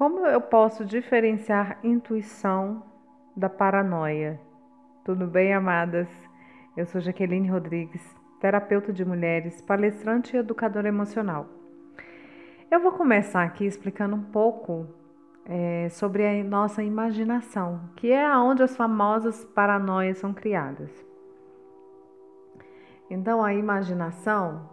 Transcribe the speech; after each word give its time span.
Como 0.00 0.26
eu 0.26 0.40
posso 0.40 0.82
diferenciar 0.82 1.78
intuição 1.84 2.82
da 3.36 3.50
paranoia? 3.50 4.40
Tudo 5.04 5.26
bem, 5.26 5.52
amadas? 5.52 6.08
Eu 6.74 6.86
sou 6.86 7.02
Jaqueline 7.02 7.50
Rodrigues, 7.50 8.02
terapeuta 8.40 8.94
de 8.94 9.04
mulheres, 9.04 9.60
palestrante 9.60 10.34
e 10.34 10.38
educadora 10.38 10.88
emocional. 10.88 11.46
Eu 12.70 12.80
vou 12.80 12.92
começar 12.92 13.42
aqui 13.42 13.66
explicando 13.66 14.16
um 14.16 14.22
pouco 14.22 14.86
é, 15.44 15.90
sobre 15.90 16.26
a 16.26 16.42
nossa 16.42 16.82
imaginação, 16.82 17.82
que 17.94 18.10
é 18.10 18.34
onde 18.38 18.62
as 18.62 18.74
famosas 18.74 19.44
paranoias 19.54 20.16
são 20.16 20.32
criadas. 20.32 20.90
Então, 23.10 23.44
a 23.44 23.52
imaginação 23.52 24.66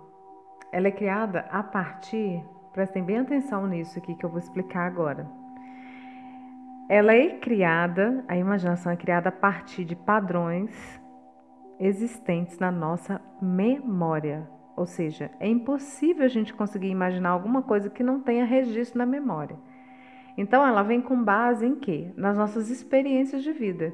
ela 0.71 0.87
é 0.87 0.91
criada 0.91 1.41
a 1.51 1.61
partir, 1.61 2.41
prestem 2.77 3.03
bem 3.03 3.17
atenção 3.17 3.65
nisso 3.65 3.97
aqui 3.97 4.13
que 4.13 4.23
eu 4.23 4.29
vou 4.29 4.37
explicar 4.37 4.85
agora. 4.85 5.27
Ela 6.87 7.11
é 7.11 7.29
criada, 7.39 8.23
a 8.27 8.37
imaginação 8.37 8.91
é 8.91 8.95
criada 8.95 9.29
a 9.29 9.31
partir 9.31 9.83
de 9.83 9.95
padrões 9.95 11.01
existentes 11.79 12.59
na 12.59 12.71
nossa 12.71 13.19
memória. 13.41 14.47
Ou 14.75 14.85
seja, 14.85 15.31
é 15.39 15.47
impossível 15.47 16.23
a 16.23 16.27
gente 16.27 16.53
conseguir 16.53 16.89
imaginar 16.89 17.29
alguma 17.29 17.63
coisa 17.63 17.89
que 17.89 18.03
não 18.03 18.19
tenha 18.19 18.45
registro 18.45 18.99
na 18.99 19.07
memória. 19.07 19.57
Então 20.37 20.63
ela 20.63 20.83
vem 20.83 21.01
com 21.01 21.23
base 21.23 21.65
em 21.65 21.73
quê? 21.73 22.13
Nas 22.15 22.37
nossas 22.37 22.69
experiências 22.69 23.41
de 23.41 23.51
vida. 23.53 23.91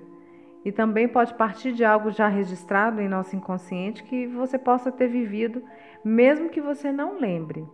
E 0.65 0.73
também 0.73 1.07
pode 1.07 1.33
partir 1.35 1.71
de 1.71 1.85
algo 1.85 2.11
já 2.11 2.27
registrado 2.27 2.99
em 2.99 3.07
nosso 3.07 3.33
inconsciente 3.33 4.03
que 4.03 4.27
você 4.27 4.59
possa 4.59 4.91
ter 4.91 5.07
vivido, 5.07 5.63
mesmo 6.03 6.49
que 6.49 6.59
você 6.59 6.91
não 6.91 7.17
lembre. 7.17 7.65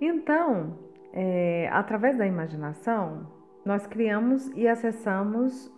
Então, 0.00 0.78
é, 1.12 1.68
através 1.72 2.16
da 2.16 2.26
imaginação, 2.26 3.26
nós 3.64 3.86
criamos 3.86 4.48
e 4.54 4.68
acessamos 4.68 5.72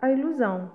a 0.00 0.10
ilusão. 0.10 0.70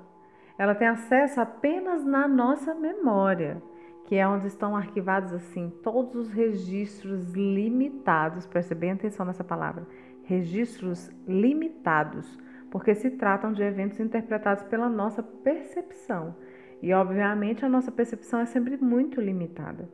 Ela 0.58 0.74
tem 0.74 0.88
acesso 0.88 1.42
apenas 1.42 2.04
na 2.06 2.28
nossa 2.28 2.74
memória 2.74 3.62
que 4.06 4.16
é 4.16 4.28
onde 4.28 4.48
estão 4.48 4.76
arquivados 4.76 5.34
assim 5.34 5.72
todos 5.84 6.16
os 6.16 6.30
registros 6.32 7.34
limitados, 7.34 8.46
preste 8.46 8.76
bem 8.76 8.92
atenção 8.92 9.26
nessa 9.26 9.44
palavra, 9.44 9.86
registros 10.24 11.10
limitados, 11.28 12.38
porque 12.72 12.94
se 12.94 13.12
tratam 13.12 13.52
de 13.52 13.64
eventos 13.64 14.00
interpretados 14.00 14.64
pela 14.64 14.90
nossa 14.90 15.24
percepção. 15.24 16.36
E 16.82 16.94
obviamente 16.94 17.66
a 17.66 17.70
nossa 17.70 17.92
percepção 17.92 18.40
é 18.40 18.46
sempre 18.46 18.78
muito 18.78 19.20
limitada. 19.20 19.90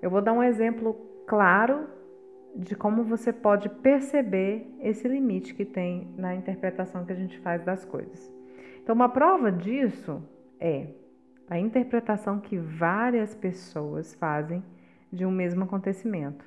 Eu 0.00 0.08
vou 0.08 0.22
dar 0.22 0.32
um 0.32 0.42
exemplo 0.42 0.94
claro 1.30 1.88
de 2.56 2.74
como 2.74 3.04
você 3.04 3.32
pode 3.32 3.68
perceber 3.68 4.66
esse 4.80 5.06
limite 5.06 5.54
que 5.54 5.64
tem 5.64 6.12
na 6.18 6.34
interpretação 6.34 7.04
que 7.04 7.12
a 7.12 7.14
gente 7.14 7.38
faz 7.38 7.62
das 7.62 7.84
coisas. 7.84 8.28
Então, 8.82 8.96
uma 8.96 9.08
prova 9.08 9.52
disso 9.52 10.20
é 10.58 10.88
a 11.48 11.56
interpretação 11.56 12.40
que 12.40 12.58
várias 12.58 13.32
pessoas 13.32 14.12
fazem 14.14 14.60
de 15.12 15.24
um 15.24 15.30
mesmo 15.30 15.62
acontecimento. 15.62 16.44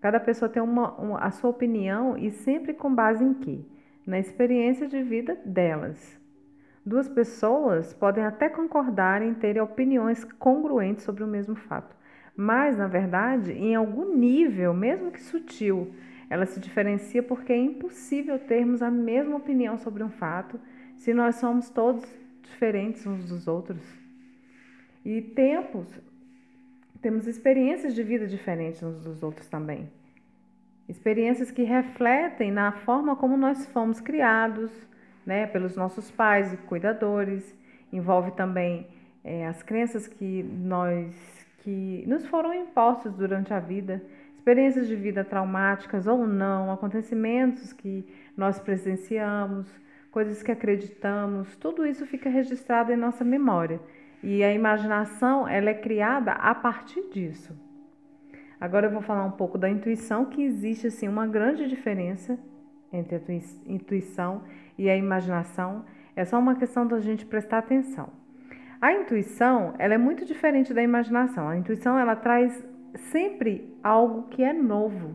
Cada 0.00 0.18
pessoa 0.18 0.48
tem 0.48 0.62
uma, 0.62 0.92
uma, 0.94 1.18
a 1.18 1.30
sua 1.30 1.50
opinião 1.50 2.16
e 2.16 2.30
sempre 2.30 2.72
com 2.72 2.94
base 2.94 3.22
em 3.22 3.34
quê? 3.34 3.60
Na 4.06 4.18
experiência 4.18 4.88
de 4.88 5.02
vida 5.02 5.38
delas. 5.44 6.18
Duas 6.86 7.06
pessoas 7.06 7.92
podem 7.92 8.24
até 8.24 8.48
concordar 8.48 9.20
em 9.20 9.34
terem 9.34 9.60
opiniões 9.60 10.24
congruentes 10.24 11.04
sobre 11.04 11.24
o 11.24 11.26
mesmo 11.26 11.54
fato, 11.56 11.95
mas, 12.36 12.76
na 12.76 12.86
verdade, 12.86 13.52
em 13.52 13.74
algum 13.74 14.14
nível, 14.14 14.74
mesmo 14.74 15.10
que 15.10 15.22
sutil, 15.22 15.94
ela 16.28 16.44
se 16.44 16.60
diferencia 16.60 17.22
porque 17.22 17.52
é 17.52 17.56
impossível 17.56 18.38
termos 18.38 18.82
a 18.82 18.90
mesma 18.90 19.36
opinião 19.36 19.78
sobre 19.78 20.02
um 20.02 20.10
fato 20.10 20.60
se 20.96 21.14
nós 21.14 21.36
somos 21.36 21.70
todos 21.70 22.04
diferentes 22.42 23.06
uns 23.06 23.24
dos 23.26 23.48
outros. 23.48 23.80
E 25.04 25.22
tempos, 25.22 25.86
temos 27.00 27.26
experiências 27.26 27.94
de 27.94 28.02
vida 28.02 28.26
diferentes 28.26 28.82
uns 28.82 29.04
dos 29.04 29.22
outros 29.22 29.48
também. 29.48 29.88
Experiências 30.88 31.50
que 31.50 31.62
refletem 31.62 32.50
na 32.50 32.72
forma 32.72 33.16
como 33.16 33.36
nós 33.36 33.66
fomos 33.66 34.00
criados, 34.00 34.70
né, 35.24 35.46
pelos 35.46 35.76
nossos 35.76 36.10
pais 36.10 36.52
e 36.52 36.56
cuidadores. 36.56 37.54
Envolve 37.92 38.32
também 38.32 38.86
é, 39.24 39.46
as 39.46 39.62
crenças 39.62 40.06
que 40.06 40.42
nós 40.42 41.45
que 41.66 42.04
nos 42.06 42.24
foram 42.26 42.54
impostas 42.54 43.12
durante 43.12 43.52
a 43.52 43.58
vida, 43.58 44.00
experiências 44.36 44.86
de 44.86 44.94
vida 44.94 45.24
traumáticas 45.24 46.06
ou 46.06 46.24
não, 46.24 46.70
acontecimentos 46.70 47.72
que 47.72 48.06
nós 48.36 48.60
presenciamos, 48.60 49.66
coisas 50.12 50.44
que 50.44 50.52
acreditamos, 50.52 51.56
tudo 51.56 51.84
isso 51.84 52.06
fica 52.06 52.30
registrado 52.30 52.92
em 52.92 52.96
nossa 52.96 53.24
memória 53.24 53.80
e 54.22 54.44
a 54.44 54.54
imaginação 54.54 55.48
ela 55.48 55.70
é 55.70 55.74
criada 55.74 56.30
a 56.34 56.54
partir 56.54 57.02
disso. 57.10 57.52
Agora 58.60 58.86
eu 58.86 58.92
vou 58.92 59.02
falar 59.02 59.24
um 59.24 59.32
pouco 59.32 59.58
da 59.58 59.68
intuição, 59.68 60.24
que 60.26 60.44
existe 60.44 60.86
assim 60.86 61.08
uma 61.08 61.26
grande 61.26 61.66
diferença 61.66 62.38
entre 62.92 63.16
a 63.16 63.20
intuição 63.66 64.44
e 64.78 64.88
a 64.88 64.96
imaginação. 64.96 65.84
É 66.14 66.24
só 66.24 66.38
uma 66.38 66.54
questão 66.54 66.86
da 66.86 67.00
gente 67.00 67.26
prestar 67.26 67.58
atenção. 67.58 68.08
A 68.80 68.92
intuição 68.92 69.74
ela 69.78 69.94
é 69.94 69.98
muito 69.98 70.24
diferente 70.24 70.74
da 70.74 70.82
imaginação. 70.82 71.48
A 71.48 71.56
intuição 71.56 71.98
ela 71.98 72.16
traz 72.16 72.64
sempre 72.94 73.76
algo 73.82 74.28
que 74.28 74.42
é 74.42 74.52
novo. 74.52 75.14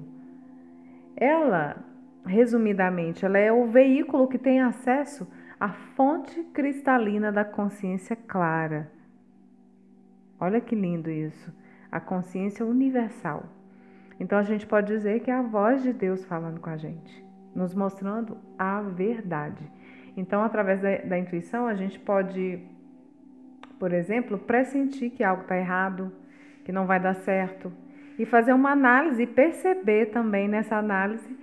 Ela, 1.16 1.84
resumidamente, 2.26 3.26
ela 3.26 3.38
é 3.38 3.52
o 3.52 3.68
veículo 3.68 4.28
que 4.28 4.38
tem 4.38 4.62
acesso 4.62 5.28
à 5.60 5.70
fonte 5.70 6.42
cristalina 6.54 7.32
da 7.32 7.46
consciência 7.46 8.16
clara 8.16 8.92
Olha 10.42 10.60
que 10.60 10.74
lindo 10.74 11.12
isso. 11.12 11.54
A 11.92 12.00
consciência 12.00 12.66
universal. 12.66 13.44
Então 14.20 14.40
a 14.40 14.44
gente 14.44 14.66
pode 14.66 14.88
dizer 14.88 15.20
que 15.20 15.30
é 15.30 15.36
a 15.36 15.44
voz 15.44 15.84
de 15.84 15.94
Deus 15.94 16.26
falando 16.26 16.60
com 16.60 16.70
a 16.72 16.78
gente, 16.78 17.24
nos 17.54 17.76
mostrando 17.76 18.36
a 18.58 18.82
verdade. 18.82 19.64
Então, 20.18 20.42
através 20.42 20.82
da, 20.82 20.98
da 20.98 21.18
intuição, 21.18 21.68
a 21.68 21.76
gente 21.76 22.00
pode, 22.00 22.60
por 23.82 23.94
exemplo, 23.94 24.38
pressentir 24.38 25.10
que 25.10 25.24
algo 25.24 25.42
está 25.42 25.58
errado, 25.58 26.12
que 26.64 26.72
não 26.72 26.86
vai 26.86 27.00
dar 27.00 27.16
certo, 27.16 27.74
e 28.20 28.28
fazer 28.28 28.54
uma 28.54 28.70
análise 28.70 29.24
e 29.24 29.26
perceber 29.26 30.12
também 30.12 30.48
nessa 30.48 30.76
análise 30.76 31.36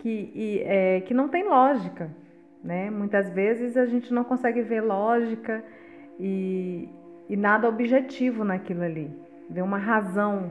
que, 0.00 0.32
e, 0.34 0.60
é, 0.64 1.00
que 1.02 1.14
não 1.14 1.28
tem 1.28 1.44
lógica. 1.44 2.10
Né? 2.64 2.90
Muitas 2.90 3.30
vezes 3.30 3.76
a 3.76 3.86
gente 3.86 4.12
não 4.12 4.24
consegue 4.24 4.60
ver 4.60 4.80
lógica 4.80 5.62
e, 6.18 6.88
e 7.28 7.36
nada 7.36 7.68
objetivo 7.68 8.42
naquilo 8.42 8.82
ali. 8.82 9.08
Vê 9.48 9.62
uma 9.62 9.78
razão 9.78 10.50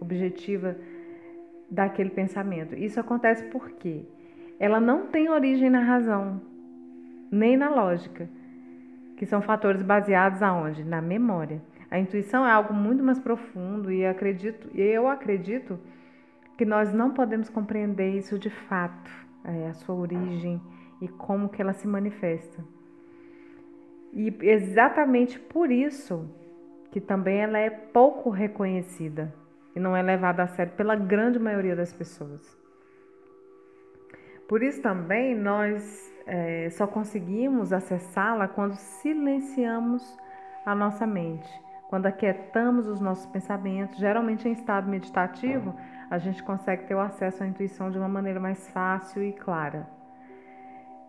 objetiva 0.00 0.76
daquele 1.70 2.10
pensamento. 2.10 2.74
Isso 2.74 2.98
acontece 2.98 3.44
porque 3.44 4.02
ela 4.58 4.80
não 4.80 5.06
tem 5.06 5.28
origem 5.28 5.70
na 5.70 5.84
razão, 5.84 6.40
nem 7.30 7.56
na 7.56 7.70
lógica, 7.70 8.28
que 9.16 9.26
são 9.26 9.40
fatores 9.40 9.82
baseados 9.82 10.42
aonde? 10.42 10.84
Na 10.84 11.00
memória. 11.00 11.62
A 11.90 11.98
intuição 11.98 12.46
é 12.46 12.50
algo 12.50 12.74
muito 12.74 13.02
mais 13.02 13.18
profundo 13.18 13.92
e 13.92 14.04
acredito, 14.04 14.68
eu 14.74 15.06
acredito 15.06 15.78
que 16.56 16.64
nós 16.64 16.92
não 16.92 17.12
podemos 17.12 17.48
compreender 17.48 18.10
isso 18.10 18.38
de 18.38 18.50
fato, 18.50 19.10
é, 19.44 19.68
a 19.68 19.74
sua 19.74 19.94
origem 19.94 20.60
e 21.00 21.08
como 21.08 21.48
que 21.48 21.60
ela 21.60 21.72
se 21.72 21.86
manifesta. 21.86 22.64
E 24.12 24.32
exatamente 24.42 25.38
por 25.38 25.70
isso 25.70 26.28
que 26.90 27.00
também 27.00 27.40
ela 27.40 27.58
é 27.58 27.70
pouco 27.70 28.30
reconhecida 28.30 29.34
e 29.74 29.80
não 29.80 29.96
é 29.96 30.02
levada 30.02 30.44
a 30.44 30.46
sério 30.46 30.72
pela 30.74 30.94
grande 30.94 31.38
maioria 31.38 31.74
das 31.74 31.92
pessoas. 31.92 32.56
Por 34.48 34.62
isso 34.62 34.80
também 34.80 35.34
nós 35.34 36.13
é, 36.26 36.68
só 36.70 36.86
conseguimos 36.86 37.72
acessá-la 37.72 38.48
quando 38.48 38.74
silenciamos 38.74 40.18
a 40.64 40.74
nossa 40.74 41.06
mente, 41.06 41.48
quando 41.88 42.06
aquietamos 42.06 42.86
os 42.86 43.00
nossos 43.00 43.26
pensamentos, 43.26 43.98
geralmente 43.98 44.48
em 44.48 44.52
estado 44.52 44.88
meditativo, 44.88 45.74
a 46.10 46.18
gente 46.18 46.42
consegue 46.42 46.84
ter 46.84 46.94
o 46.94 47.00
acesso 47.00 47.42
à 47.42 47.46
intuição 47.46 47.90
de 47.90 47.98
uma 47.98 48.08
maneira 48.08 48.40
mais 48.40 48.68
fácil 48.70 49.22
e 49.22 49.32
clara. 49.32 49.86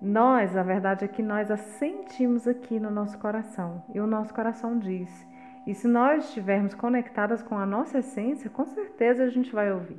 Nós, 0.02 0.56
a 0.58 0.64
verdade 0.64 1.06
é 1.06 1.08
que 1.08 1.24
nós 1.24 1.50
a 1.50 1.58
sentimos 1.58 2.48
aqui 2.48 2.80
no 2.80 2.92
nosso 2.92 3.18
coração 3.18 3.84
e 3.94 4.00
o 4.00 4.08
nosso 4.08 4.34
coração 4.34 4.78
diz. 4.78 5.26
E 5.66 5.74
se 5.74 5.88
nós 5.88 6.26
estivermos 6.26 6.76
conectadas 6.76 7.42
com 7.42 7.58
a 7.58 7.66
nossa 7.66 8.00
essência, 8.00 8.50
com 8.50 8.66
certeza 8.66 9.24
a 9.24 9.30
gente 9.30 9.52
vai 9.52 9.72
ouvir 9.72 9.98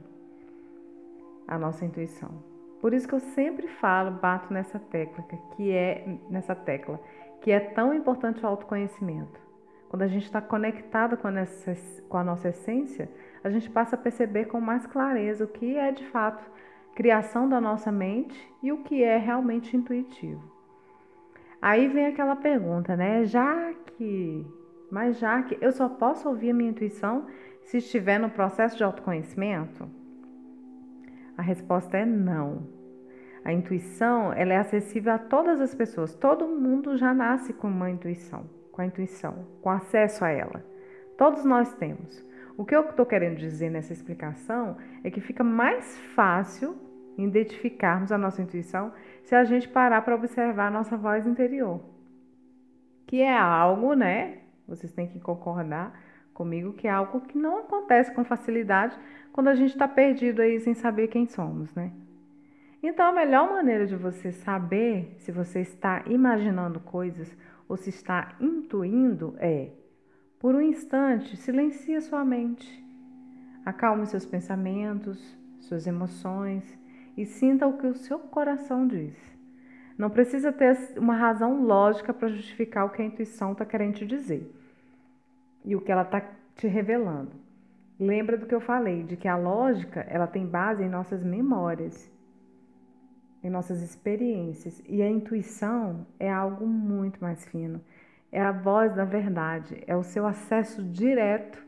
a 1.48 1.58
nossa 1.58 1.84
intuição. 1.84 2.55
Por 2.86 2.94
isso 2.94 3.08
que 3.08 3.14
eu 3.16 3.20
sempre 3.34 3.66
falo, 3.66 4.12
bato 4.12 4.54
nessa 4.54 4.78
tecla, 4.78 5.24
que 5.56 5.72
é 5.72 6.06
nessa 6.30 6.54
tecla, 6.54 7.00
que 7.40 7.50
é 7.50 7.58
tão 7.58 7.92
importante 7.92 8.44
o 8.44 8.46
autoconhecimento. 8.46 9.40
Quando 9.88 10.02
a 10.02 10.06
gente 10.06 10.22
está 10.22 10.40
conectada 10.40 11.16
com, 11.16 11.28
com 12.08 12.16
a 12.16 12.22
nossa 12.22 12.50
essência, 12.50 13.10
a 13.42 13.50
gente 13.50 13.68
passa 13.68 13.96
a 13.96 13.98
perceber 13.98 14.44
com 14.44 14.60
mais 14.60 14.86
clareza 14.86 15.46
o 15.46 15.48
que 15.48 15.76
é 15.76 15.90
de 15.90 16.06
fato 16.10 16.48
criação 16.94 17.48
da 17.48 17.60
nossa 17.60 17.90
mente 17.90 18.40
e 18.62 18.70
o 18.70 18.84
que 18.84 19.02
é 19.02 19.16
realmente 19.16 19.76
intuitivo. 19.76 20.44
Aí 21.60 21.88
vem 21.88 22.06
aquela 22.06 22.36
pergunta, 22.36 22.94
né? 22.94 23.24
Já 23.24 23.74
que, 23.84 24.46
mas 24.92 25.18
já 25.18 25.42
que 25.42 25.58
eu 25.60 25.72
só 25.72 25.88
posso 25.88 26.28
ouvir 26.28 26.50
a 26.50 26.54
minha 26.54 26.70
intuição 26.70 27.26
se 27.64 27.78
estiver 27.78 28.20
no 28.20 28.30
processo 28.30 28.76
de 28.76 28.84
autoconhecimento? 28.84 29.90
A 31.36 31.42
resposta 31.42 31.98
é 31.98 32.06
não. 32.06 32.75
A 33.46 33.52
intuição, 33.52 34.32
ela 34.32 34.54
é 34.54 34.56
acessível 34.56 35.12
a 35.12 35.18
todas 35.20 35.60
as 35.60 35.72
pessoas. 35.72 36.12
Todo 36.16 36.48
mundo 36.48 36.96
já 36.96 37.14
nasce 37.14 37.52
com 37.52 37.68
uma 37.68 37.88
intuição, 37.88 38.44
com 38.72 38.82
a 38.82 38.86
intuição, 38.86 39.46
com 39.62 39.70
acesso 39.70 40.24
a 40.24 40.30
ela. 40.30 40.64
Todos 41.16 41.44
nós 41.44 41.72
temos. 41.74 42.26
O 42.56 42.64
que 42.64 42.74
eu 42.74 42.80
estou 42.80 43.06
querendo 43.06 43.36
dizer 43.36 43.70
nessa 43.70 43.92
explicação 43.92 44.76
é 45.04 45.12
que 45.12 45.20
fica 45.20 45.44
mais 45.44 45.96
fácil 46.16 46.76
identificarmos 47.16 48.10
a 48.10 48.18
nossa 48.18 48.42
intuição 48.42 48.92
se 49.22 49.36
a 49.36 49.44
gente 49.44 49.68
parar 49.68 50.02
para 50.02 50.16
observar 50.16 50.66
a 50.66 50.70
nossa 50.72 50.96
voz 50.96 51.24
interior. 51.24 51.80
Que 53.06 53.22
é 53.22 53.38
algo, 53.38 53.94
né? 53.94 54.38
Vocês 54.66 54.92
têm 54.92 55.06
que 55.06 55.20
concordar 55.20 55.96
comigo 56.34 56.72
que 56.72 56.88
é 56.88 56.90
algo 56.90 57.20
que 57.20 57.38
não 57.38 57.58
acontece 57.58 58.12
com 58.12 58.24
facilidade 58.24 58.98
quando 59.32 59.46
a 59.46 59.54
gente 59.54 59.70
está 59.70 59.86
perdido 59.86 60.42
aí 60.42 60.58
sem 60.58 60.74
saber 60.74 61.06
quem 61.06 61.28
somos, 61.28 61.72
né? 61.76 61.92
Então, 62.88 63.04
a 63.08 63.12
melhor 63.12 63.50
maneira 63.50 63.84
de 63.84 63.96
você 63.96 64.30
saber 64.30 65.16
se 65.18 65.32
você 65.32 65.58
está 65.58 66.04
imaginando 66.06 66.78
coisas 66.78 67.36
ou 67.68 67.76
se 67.76 67.90
está 67.90 68.36
intuindo 68.40 69.34
é, 69.38 69.72
por 70.38 70.54
um 70.54 70.60
instante, 70.60 71.36
silencie 71.36 72.00
sua 72.00 72.24
mente. 72.24 72.80
Acalme 73.64 74.06
seus 74.06 74.24
pensamentos, 74.24 75.18
suas 75.58 75.84
emoções 75.88 76.78
e 77.16 77.26
sinta 77.26 77.66
o 77.66 77.76
que 77.76 77.88
o 77.88 77.94
seu 77.96 78.20
coração 78.20 78.86
diz. 78.86 79.16
Não 79.98 80.08
precisa 80.08 80.52
ter 80.52 80.78
uma 80.96 81.16
razão 81.16 81.64
lógica 81.64 82.14
para 82.14 82.28
justificar 82.28 82.86
o 82.86 82.90
que 82.90 83.02
a 83.02 83.06
intuição 83.06 83.50
está 83.50 83.64
querendo 83.64 83.94
te 83.94 84.06
dizer 84.06 84.48
e 85.64 85.74
o 85.74 85.80
que 85.80 85.90
ela 85.90 86.02
está 86.02 86.20
te 86.54 86.68
revelando. 86.68 87.32
Lembra 87.98 88.36
do 88.36 88.46
que 88.46 88.54
eu 88.54 88.60
falei, 88.60 89.02
de 89.02 89.16
que 89.16 89.26
a 89.26 89.36
lógica 89.36 90.06
ela 90.08 90.28
tem 90.28 90.46
base 90.46 90.84
em 90.84 90.88
nossas 90.88 91.24
memórias, 91.24 92.14
em 93.46 93.50
nossas 93.50 93.80
experiências, 93.80 94.82
e 94.88 95.00
a 95.00 95.08
intuição 95.08 96.04
é 96.18 96.30
algo 96.30 96.66
muito 96.66 97.20
mais 97.20 97.44
fino. 97.46 97.80
É 98.32 98.40
a 98.42 98.50
voz 98.50 98.94
da 98.94 99.04
verdade, 99.04 99.82
é 99.86 99.96
o 99.96 100.02
seu 100.02 100.26
acesso 100.26 100.82
direto 100.82 101.64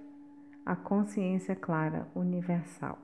à 0.67 0.75
consciência 0.75 1.55
clara, 1.55 2.09
universal. 2.17 2.99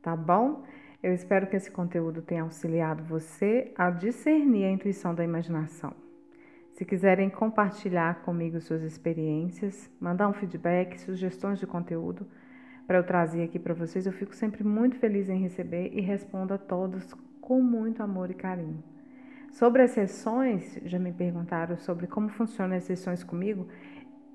Tá 0.00 0.14
bom? 0.14 0.62
Eu 1.02 1.12
espero 1.12 1.48
que 1.48 1.56
esse 1.56 1.70
conteúdo 1.70 2.22
tenha 2.22 2.42
auxiliado 2.42 3.02
você 3.02 3.72
a 3.76 3.90
discernir 3.90 4.64
a 4.64 4.70
intuição 4.70 5.12
da 5.12 5.24
imaginação. 5.24 5.92
Se 6.72 6.84
quiserem 6.84 7.28
compartilhar 7.28 8.22
comigo 8.22 8.60
suas 8.60 8.82
experiências, 8.82 9.90
mandar 10.00 10.28
um 10.28 10.32
feedback, 10.32 10.98
sugestões 11.00 11.58
de 11.58 11.66
conteúdo 11.66 12.26
para 12.90 12.98
eu 12.98 13.04
trazer 13.04 13.44
aqui 13.44 13.56
para 13.56 13.72
vocês, 13.72 14.04
eu 14.04 14.12
fico 14.12 14.34
sempre 14.34 14.64
muito 14.64 14.96
feliz 14.96 15.28
em 15.28 15.38
receber 15.38 15.92
e 15.92 16.00
respondo 16.00 16.54
a 16.54 16.58
todos 16.58 17.14
com 17.40 17.62
muito 17.62 18.02
amor 18.02 18.32
e 18.32 18.34
carinho. 18.34 18.82
Sobre 19.52 19.82
as 19.82 19.92
sessões, 19.92 20.76
já 20.84 20.98
me 20.98 21.12
perguntaram 21.12 21.76
sobre 21.76 22.08
como 22.08 22.28
funcionam 22.28 22.76
as 22.76 22.82
sessões 22.82 23.22
comigo. 23.22 23.68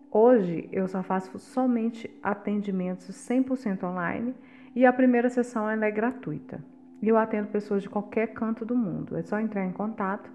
Hoje 0.10 0.69
eu 0.72 0.88
só 0.88 1.04
faço 1.04 1.38
somente 1.38 2.10
atendimentos 2.24 3.10
100% 3.30 3.84
online 3.84 4.34
e 4.74 4.86
a 4.86 4.94
primeira 4.94 5.30
sessão 5.30 5.69
é 5.69 5.92
gratuita. 5.92 6.63
E 7.02 7.10
eu 7.10 7.18
atendo 7.18 7.50
pessoas 7.50 7.84
de 7.84 7.90
qualquer 7.90 8.28
canto 8.28 8.63
do 8.63 8.74
mundo. 8.74 9.18
É 9.18 9.22
só 9.22 9.38
entrar 9.38 9.66
em 9.66 9.74
contato 9.74 10.31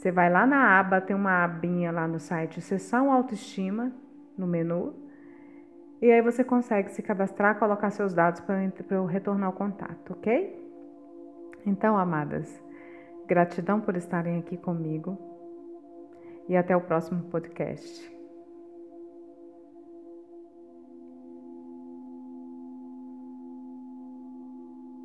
você 0.02 0.12
vai 0.12 0.32
lá 0.32 0.48
na 0.48 0.80
aba, 0.80 1.00
tem 1.00 1.16
uma 1.16 1.44
abinha 1.44 1.92
lá 1.92 2.08
no 2.08 2.20
site, 2.20 2.60
Sessão 2.60 3.12
Autoestima, 3.12 3.92
no 4.36 4.48
menu. 4.48 4.96
E 6.02 6.12
aí 6.12 6.22
você 6.22 6.44
consegue 6.44 6.90
se 6.92 7.02
cadastrar, 7.02 7.60
colocar 7.60 7.92
seus 7.92 8.14
dados 8.14 8.42
para 8.42 8.64
eu 8.90 9.06
retornar 9.06 9.50
o 9.50 9.54
contato, 9.54 10.14
ok? 10.14 10.60
Então, 11.66 11.96
amadas, 11.96 12.62
gratidão 13.28 13.80
por 13.80 13.96
estarem 13.96 14.40
aqui 14.40 14.58
comigo 14.58 15.18
e 16.50 16.58
até 16.58 16.76
o 16.76 16.82
próximo 16.82 17.22
podcast. 17.30 18.21